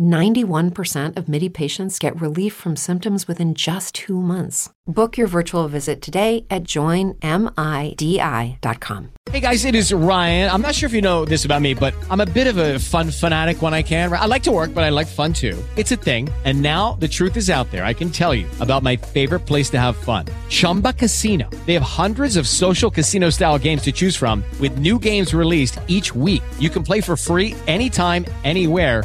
[0.00, 4.70] 91% of MIDI patients get relief from symptoms within just two months.
[4.86, 7.20] Book your virtual visit today at joinmidi.com.
[9.30, 10.50] Hey guys, it is Ryan.
[10.50, 12.80] I'm not sure if you know this about me, but I'm a bit of a
[12.80, 14.12] fun fanatic when I can.
[14.12, 15.62] I like to work, but I like fun too.
[15.76, 16.28] It's a thing.
[16.44, 17.84] And now the truth is out there.
[17.84, 21.48] I can tell you about my favorite place to have fun Chumba Casino.
[21.66, 25.78] They have hundreds of social casino style games to choose from, with new games released
[25.86, 26.42] each week.
[26.58, 29.04] You can play for free anytime, anywhere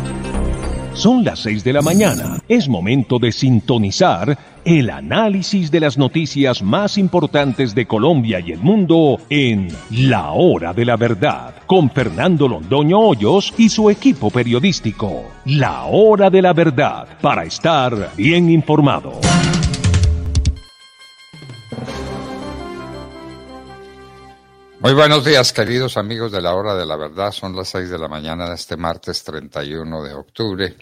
[0.93, 2.39] Son las 6 de la mañana.
[2.49, 8.59] Es momento de sintonizar el análisis de las noticias más importantes de Colombia y el
[8.59, 15.23] mundo en La Hora de la Verdad, con Fernando Londoño Hoyos y su equipo periodístico.
[15.45, 19.13] La Hora de la Verdad, para estar bien informado.
[24.81, 27.31] Muy buenos días, queridos amigos de la hora de la verdad.
[27.31, 30.75] Son las 6 de la mañana de este martes 31 de octubre,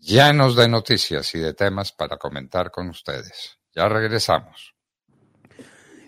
[0.00, 3.58] llenos de noticias y de temas para comentar con ustedes.
[3.74, 4.74] Ya regresamos.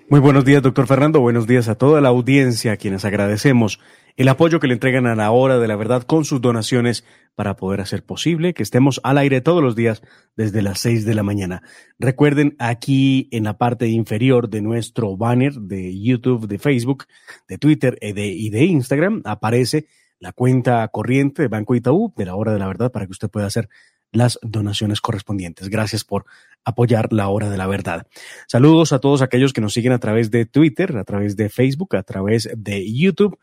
[0.09, 1.21] Muy buenos días, doctor Fernando.
[1.21, 3.79] Buenos días a toda la audiencia, a quienes agradecemos
[4.17, 7.57] el apoyo que le entregan a la hora de la verdad con sus donaciones para
[7.57, 10.03] poder hacer posible que estemos al aire todos los días
[10.37, 11.63] desde las 6 de la mañana.
[11.99, 17.07] Recuerden aquí en la parte inferior de nuestro banner de YouTube, de Facebook,
[17.49, 19.87] de Twitter y de, y de Instagram aparece
[20.19, 23.31] la cuenta corriente de Banco Itaú de la hora de la verdad para que usted
[23.31, 23.69] pueda hacer
[24.13, 25.69] las donaciones correspondientes.
[25.69, 26.25] Gracias por
[26.65, 28.07] apoyar la hora de la verdad.
[28.49, 31.97] Saludos a todos aquellos que nos siguen a través de Twitter, a través de Facebook,
[31.97, 33.39] a través de YouTube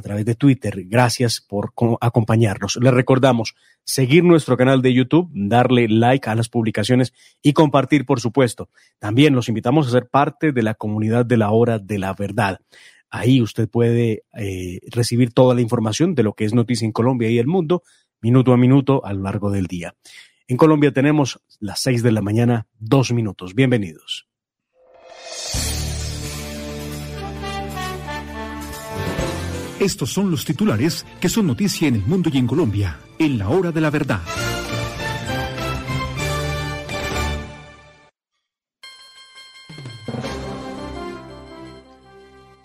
[0.00, 0.84] a través de Twitter.
[0.86, 2.78] Gracias por acompañarnos.
[2.80, 7.12] Les recordamos seguir nuestro canal de YouTube, darle like a las publicaciones
[7.42, 8.70] y compartir, por supuesto.
[8.98, 12.60] También los invitamos a ser parte de la comunidad de la hora de la verdad.
[13.10, 17.28] Ahí usted puede eh, recibir toda la información de lo que es noticia en Colombia
[17.28, 17.82] y el mundo,
[18.22, 19.94] minuto a minuto, a lo largo del día.
[20.48, 23.54] En Colombia tenemos las seis de la mañana, dos minutos.
[23.54, 24.29] Bienvenidos.
[29.80, 33.48] Estos son los titulares que son noticia en el mundo y en Colombia, en la
[33.48, 34.20] hora de la verdad.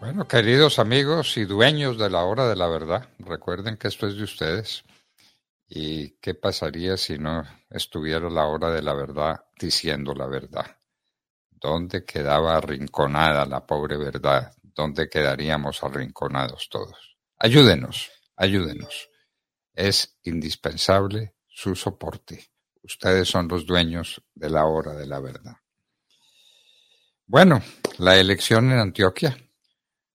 [0.02, 4.18] Bueno, queridos amigos y dueños de la hora de la verdad, recuerden que esto es
[4.18, 4.84] de ustedes.
[5.70, 10.66] ¿Y qué pasaría si no estuviera la hora de la verdad diciendo la verdad?
[11.50, 14.52] ¿Dónde quedaba arrinconada la pobre verdad?
[14.76, 17.18] ¿Dónde quedaríamos arrinconados todos?
[17.40, 19.10] Ayúdenos, ayúdenos.
[19.74, 22.52] Es indispensable su soporte.
[22.84, 25.56] Ustedes son los dueños de la hora de la verdad.
[27.26, 27.64] Bueno,
[28.00, 29.38] la elección en Antioquia,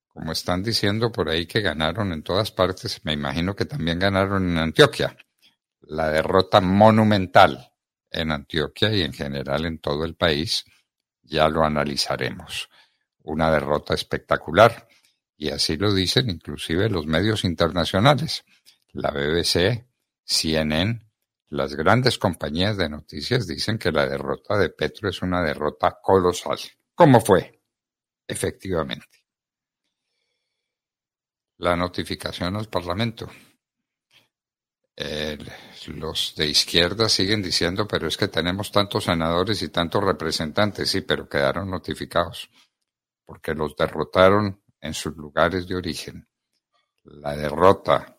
[0.07, 4.51] como están diciendo por ahí que ganaron en todas partes, me imagino que también ganaron
[4.51, 5.17] en Antioquia.
[5.81, 7.73] La derrota monumental
[8.11, 10.65] en Antioquia y en general en todo el país,
[11.23, 12.69] ya lo analizaremos
[13.25, 14.89] una derrota espectacular.
[15.37, 18.45] Y así lo dicen inclusive los medios internacionales.
[18.93, 19.87] La BBC,
[20.25, 21.01] CNN,
[21.49, 26.59] las grandes compañías de noticias dicen que la derrota de Petro es una derrota colosal.
[26.95, 27.61] ¿Cómo fue?
[28.27, 29.25] Efectivamente.
[31.59, 33.29] La notificación al Parlamento.
[35.87, 41.01] los de izquierda siguen diciendo, pero es que tenemos tantos senadores y tantos representantes, sí,
[41.01, 42.51] pero quedaron notificados
[43.31, 46.29] porque los derrotaron en sus lugares de origen.
[47.05, 48.17] La derrota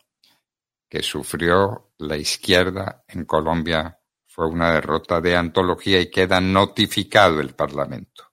[0.88, 7.54] que sufrió la izquierda en Colombia fue una derrota de antología y queda notificado el
[7.54, 8.32] Parlamento.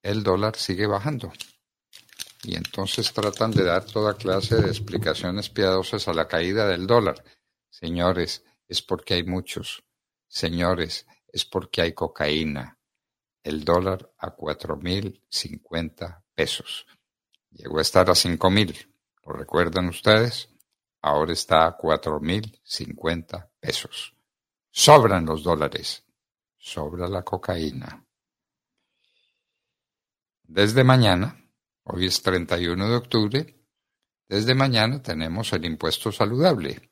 [0.00, 1.32] El dólar sigue bajando.
[2.44, 7.24] Y entonces tratan de dar toda clase de explicaciones piadosas a la caída del dólar.
[7.68, 9.82] Señores, es porque hay muchos.
[10.28, 12.78] Señores, es porque hay cocaína
[13.42, 16.86] el dólar a cuatro mil cincuenta pesos.
[17.50, 18.76] Llegó a estar a cinco mil,
[19.24, 20.48] ¿lo recuerdan ustedes?
[21.00, 24.14] Ahora está a cuatro mil cincuenta pesos.
[24.70, 26.04] Sobran los dólares,
[26.56, 28.06] sobra la cocaína.
[30.44, 31.50] Desde mañana,
[31.84, 33.62] hoy es 31 de octubre,
[34.28, 36.90] desde mañana tenemos el impuesto saludable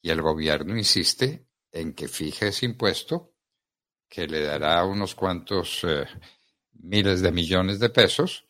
[0.00, 3.31] y el gobierno insiste en que fije ese impuesto
[4.12, 6.04] que le dará unos cuantos eh,
[6.74, 8.44] miles de millones de pesos,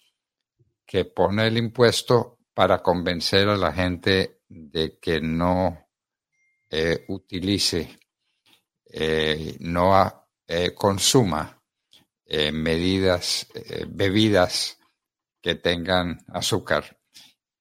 [0.84, 5.86] que pone el impuesto para convencer a la gente de que no
[6.68, 7.96] eh, utilice,
[8.86, 10.26] eh, no
[10.74, 11.62] consuma
[12.52, 13.46] medidas,
[13.88, 14.78] bebidas
[15.40, 16.98] que tengan azúcar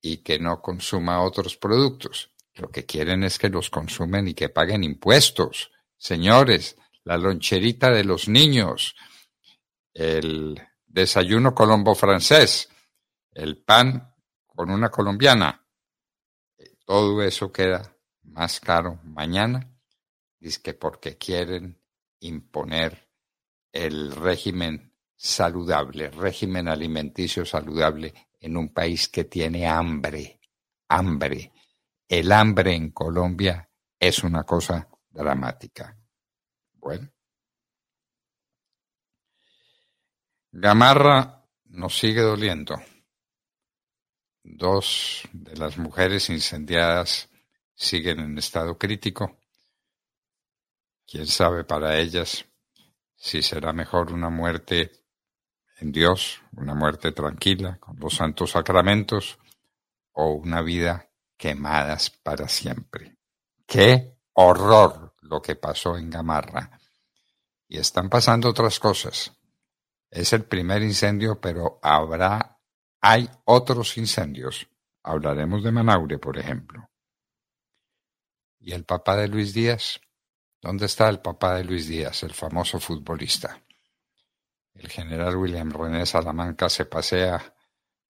[0.02, 2.32] y que no consuma otros productos.
[2.56, 5.72] Lo que quieren es que los consumen y que paguen impuestos.
[5.98, 8.96] Señores, la loncherita de los niños,
[9.94, 12.70] el desayuno colombo francés,
[13.34, 14.14] el pan
[14.46, 15.66] con una colombiana,
[16.86, 19.72] todo eso queda más caro mañana,
[20.40, 21.82] dice que porque quieren
[22.20, 23.10] imponer
[23.72, 30.40] el régimen saludable, régimen alimenticio saludable en un país que tiene hambre,
[30.90, 31.54] hambre.
[32.08, 33.70] El hambre en Colombia
[34.00, 36.01] es una cosa dramática.
[36.82, 37.10] Bueno.
[40.52, 42.76] Gamarra nos sigue doliendo.
[44.44, 47.30] Dos de las mujeres incendiadas
[47.76, 49.40] siguen en estado crítico.
[51.08, 52.46] Quién sabe para ellas
[53.16, 54.92] si será mejor una muerte
[55.80, 59.38] en Dios, una muerte tranquila, con los santos sacramentos,
[60.14, 63.18] o una vida quemadas para siempre.
[63.66, 66.78] ¡Qué horror lo que pasó en Gamarra!
[67.68, 69.32] Y están pasando otras cosas.
[70.10, 72.60] Es el primer incendio, pero habrá,
[73.00, 74.68] hay otros incendios.
[75.04, 76.90] Hablaremos de Manaure, por ejemplo.
[78.60, 80.02] ¿Y el papá de Luis Díaz?
[80.62, 83.64] ¿Dónde está el papá de Luis Díaz, el famoso futbolista?
[84.74, 87.56] El general William René Salamanca se pasea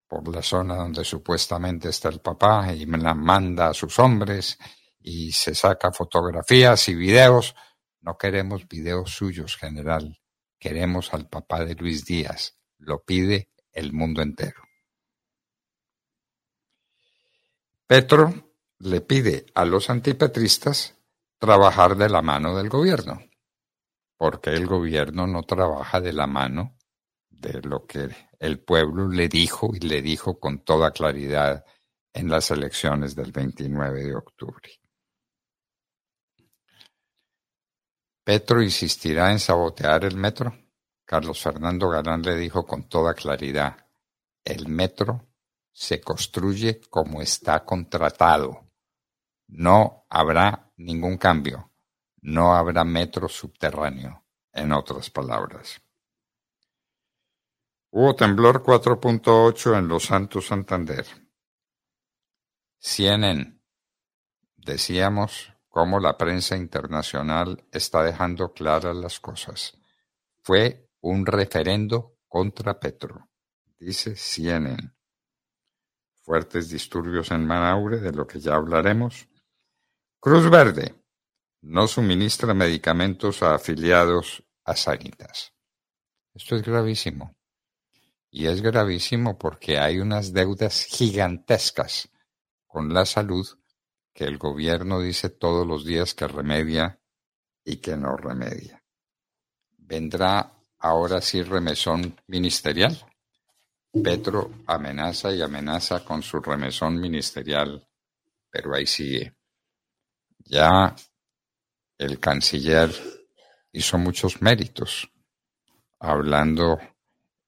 [0.08, 4.58] por la zona donde supuestamente está el papá y la manda a sus hombres
[5.02, 7.56] y se saca fotografías y videos.
[8.00, 10.20] No queremos videos suyos, general.
[10.60, 12.58] Queremos al papá de Luis Díaz.
[12.78, 14.62] Lo pide el mundo entero.
[17.88, 20.98] Petro le pide a los antipetristas
[21.38, 23.22] trabajar de la mano del gobierno,
[24.16, 26.78] porque el gobierno no trabaja de la mano
[27.30, 28.10] de lo que
[28.40, 31.66] el pueblo le dijo y le dijo con toda claridad
[32.14, 34.81] en las elecciones del 29 de octubre.
[38.24, 40.56] ¿Petro insistirá en sabotear el metro?
[41.06, 43.88] Carlos Fernando Galán le dijo con toda claridad,
[44.44, 45.28] el metro
[45.72, 48.72] se construye como está contratado.
[49.48, 51.72] No habrá ningún cambio.
[52.22, 54.24] No habrá metro subterráneo,
[54.54, 55.82] en otras palabras.
[57.90, 61.06] Hubo temblor 4.8 en Los Santos, Santander.
[62.78, 63.60] CNN.
[64.56, 69.80] Decíamos cómo la prensa internacional está dejando claras las cosas.
[70.44, 73.30] Fue un referendo contra Petro,
[73.80, 74.94] dice CNN.
[76.24, 79.28] Fuertes disturbios en Manaure, de lo que ya hablaremos.
[80.20, 81.02] Cruz Verde
[81.62, 85.54] no suministra medicamentos a afiliados a Sanitas.
[86.34, 87.36] Esto es gravísimo.
[88.30, 92.10] Y es gravísimo porque hay unas deudas gigantescas
[92.68, 93.48] con la salud
[94.14, 97.00] que el gobierno dice todos los días que remedia
[97.64, 98.84] y que no remedia.
[99.78, 102.98] ¿Vendrá ahora sí remesón ministerial?
[104.04, 107.88] Petro amenaza y amenaza con su remesón ministerial,
[108.50, 109.36] pero ahí sigue.
[110.40, 110.96] Ya
[111.98, 112.90] el canciller
[113.74, 115.10] hizo muchos méritos,
[116.00, 116.80] hablando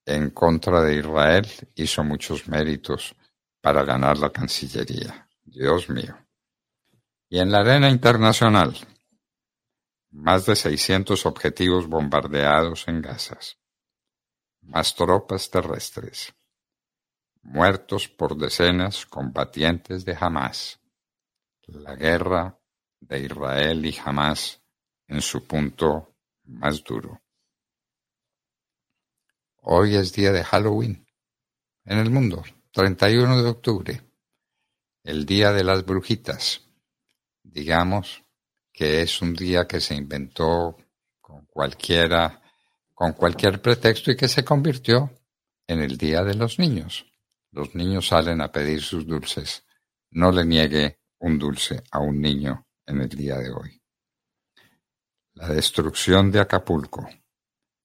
[0.05, 3.15] en contra de Israel, hizo muchos méritos
[3.61, 5.27] para ganar la Cancillería.
[5.43, 6.22] Dios mío.
[7.33, 8.77] Y en la arena internacional,
[10.11, 13.39] más de 600 objetivos bombardeados en Gaza,
[14.61, 16.31] más tropas terrestres,
[17.41, 20.79] muertos por decenas combatientes de Hamas,
[21.65, 22.59] la guerra
[22.99, 24.61] de Israel y Hamas
[25.07, 27.19] en su punto más duro.
[29.63, 31.07] Hoy es día de Halloween
[31.85, 34.01] en el mundo, 31 de octubre,
[35.03, 36.63] el día de las brujitas
[37.53, 38.23] digamos
[38.71, 40.75] que es un día que se inventó
[41.21, 42.41] con cualquiera,
[42.93, 45.11] con cualquier pretexto y que se convirtió
[45.67, 47.05] en el Día de los Niños.
[47.51, 49.63] Los niños salen a pedir sus dulces.
[50.09, 53.79] No le niegue un dulce a un niño en el día de hoy.
[55.33, 57.07] La destrucción de Acapulco.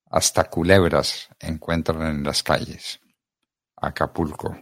[0.07, 2.99] Hasta culebras encuentran en las calles.
[3.77, 4.59] Acapulco,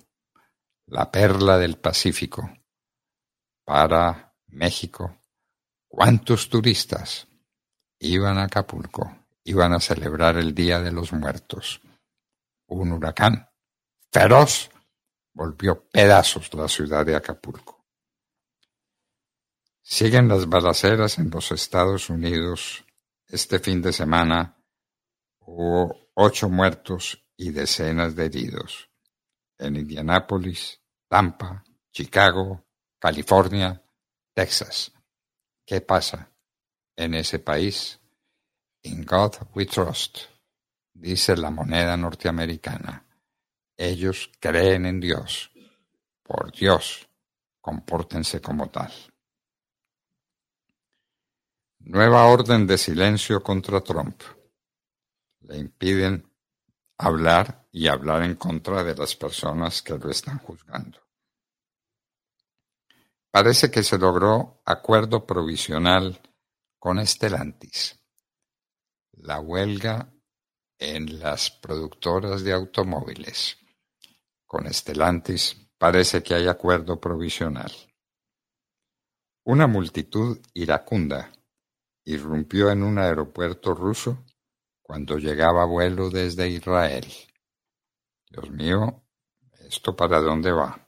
[0.87, 2.51] la perla del Pacífico
[3.65, 5.21] para México,
[5.88, 7.29] ¿cuántos turistas
[7.99, 9.26] iban a Acapulco?
[9.45, 11.81] Iban a celebrar el Día de los Muertos.
[12.67, 13.49] Un huracán
[14.11, 14.71] feroz
[15.35, 17.85] volvió pedazos la ciudad de Acapulco.
[19.83, 22.85] Siguen las balaceras en los Estados Unidos.
[23.29, 24.57] Este fin de semana
[25.41, 28.91] hubo ocho muertos y decenas de heridos.
[29.59, 31.62] En Indianápolis, Tampa,
[31.93, 32.67] Chicago,
[32.99, 33.86] California,
[34.37, 34.93] Texas.
[35.64, 36.31] ¿Qué pasa
[36.95, 37.99] en ese país?
[38.83, 40.19] In God we trust,
[40.93, 43.02] dice la moneda norteamericana.
[43.78, 45.50] Ellos creen en Dios.
[46.23, 47.09] Por Dios,
[47.62, 48.93] compórtense como tal.
[51.78, 54.21] Nueva orden de silencio contra Trump.
[55.40, 56.31] Le impiden
[56.99, 61.06] hablar y hablar en contra de las personas que lo están juzgando.
[63.37, 66.19] Parece que se logró acuerdo provisional
[66.78, 68.02] con Estelantis.
[69.12, 70.11] La huelga
[70.78, 73.59] en las productoras de automóviles.
[74.47, 77.71] Con Estelantis parece que hay acuerdo provisional.
[79.45, 81.31] Una multitud iracunda
[82.07, 84.25] irrumpió en un aeropuerto ruso
[84.81, 87.05] cuando llegaba vuelo desde Israel.
[88.31, 89.05] Dios mío,
[89.69, 90.86] ¿esto para dónde va?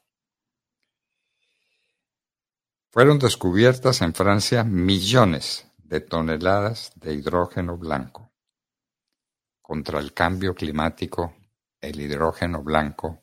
[2.99, 8.33] Fueron descubiertas en Francia millones de toneladas de hidrógeno blanco.
[9.63, 11.37] Contra el cambio climático,
[11.81, 13.23] el hidrógeno blanco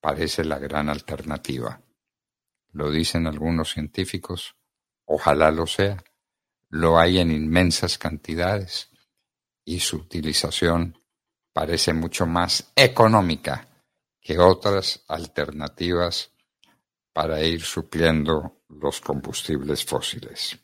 [0.00, 1.82] parece la gran alternativa.
[2.72, 4.56] Lo dicen algunos científicos,
[5.04, 6.02] ojalá lo sea
[6.70, 8.88] lo hay en inmensas cantidades
[9.66, 10.98] y su utilización
[11.52, 13.68] parece mucho más económica
[14.18, 16.32] que otras alternativas
[17.12, 20.58] para ir supliendo los combustibles fósiles.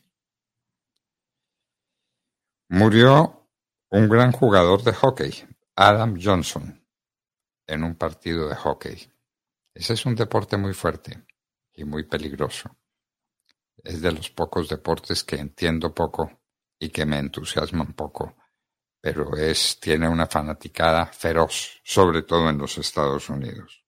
[2.69, 3.49] Murió
[3.89, 6.85] un gran jugador de hockey, Adam Johnson,
[7.67, 9.11] en un partido de hockey.
[9.73, 11.25] Ese es un deporte muy fuerte
[11.73, 12.75] y muy peligroso
[13.83, 16.41] es de los pocos deportes que entiendo poco
[16.79, 18.35] y que me entusiasman poco,
[18.99, 23.83] pero es tiene una fanaticada feroz, sobre todo en los Estados Unidos.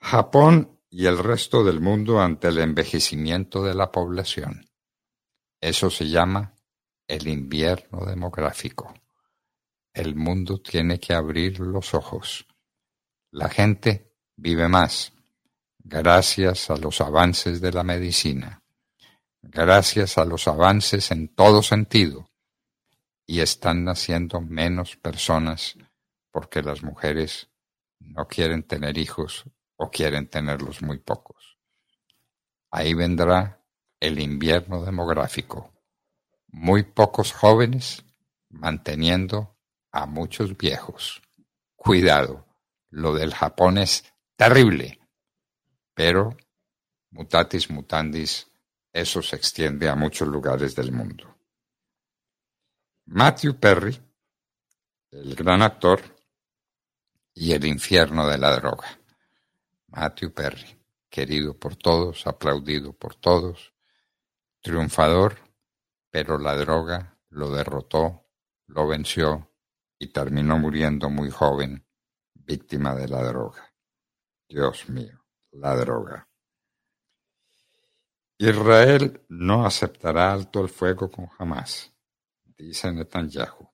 [0.00, 4.68] Japón y el resto del mundo ante el envejecimiento de la población.
[5.60, 6.54] Eso se llama
[7.06, 8.94] el invierno demográfico.
[9.92, 12.46] El mundo tiene que abrir los ojos.
[13.30, 15.12] La gente vive más,
[15.78, 18.62] gracias a los avances de la medicina,
[19.42, 22.30] gracias a los avances en todo sentido,
[23.26, 25.76] y están naciendo menos personas
[26.30, 27.50] porque las mujeres
[27.98, 29.44] no quieren tener hijos
[29.78, 31.58] o quieren tenerlos muy pocos.
[32.70, 33.64] Ahí vendrá
[33.98, 35.72] el invierno demográfico.
[36.48, 38.04] Muy pocos jóvenes
[38.50, 39.56] manteniendo
[39.90, 41.22] a muchos viejos.
[41.74, 42.46] Cuidado,
[42.90, 44.04] lo del Japón es
[44.36, 44.98] terrible
[45.98, 46.36] pero
[47.10, 48.46] mutatis mutandis,
[48.92, 51.36] eso se extiende a muchos lugares del mundo.
[53.06, 54.00] Matthew Perry,
[55.10, 56.00] el gran actor,
[57.34, 58.97] y el infierno de la droga.
[59.88, 60.78] Matthew Perry,
[61.08, 63.74] querido por todos, aplaudido por todos,
[64.60, 65.36] triunfador,
[66.10, 68.26] pero la droga lo derrotó,
[68.66, 69.50] lo venció
[69.98, 71.86] y terminó muriendo muy joven,
[72.34, 73.74] víctima de la droga.
[74.48, 75.18] Dios mío
[75.52, 76.28] la droga.
[78.38, 81.92] Israel no aceptará alto el fuego con jamás,
[82.56, 83.68] dice Netanyahu.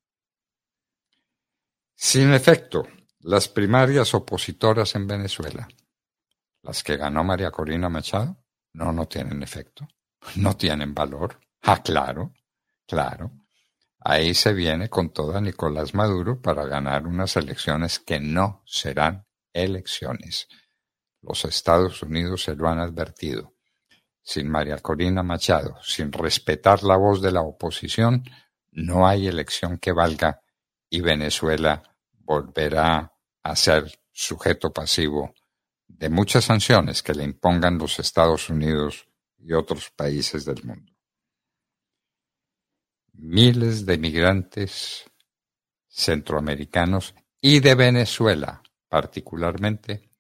[1.95, 2.87] Sin efecto,
[3.21, 5.69] las primarias opositoras en Venezuela,
[6.65, 8.39] las que ganó María Corina Machado,
[8.73, 9.87] no, no tienen efecto,
[10.37, 11.39] no tienen valor.
[11.63, 12.33] Ah, claro,
[12.87, 13.31] claro.
[14.01, 20.49] Ahí se viene con toda Nicolás Maduro para ganar unas elecciones que no serán elecciones.
[21.23, 23.55] Los Estados Unidos se lo han advertido.
[24.23, 28.25] Sin María Corina Machado, sin respetar la voz de la oposición,
[28.73, 30.41] no hay elección que valga
[30.91, 35.35] y Venezuela volverá a ser sujeto pasivo
[35.99, 39.07] de muchas sanciones que le impongan los Estados Unidos
[39.39, 40.93] y otros países del mundo.
[43.13, 45.05] Miles de migrantes
[45.89, 50.11] centroamericanos y de Venezuela particularmente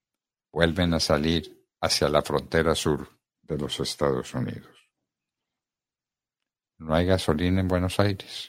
[0.52, 3.08] vuelven a salir hacia la frontera sur
[3.42, 4.74] de los Estados Unidos.
[6.78, 8.48] No hay gasolina en Buenos Aires.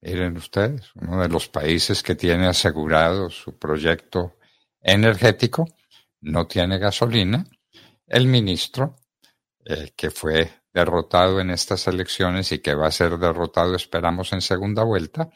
[0.00, 4.38] Miren ustedes, uno de los países que tiene asegurado su proyecto
[4.80, 5.66] energético
[6.20, 7.46] no tiene gasolina.
[8.06, 8.96] El ministro
[9.64, 14.40] eh, que fue derrotado en estas elecciones y que va a ser derrotado, esperamos, en
[14.40, 15.30] segunda vuelta,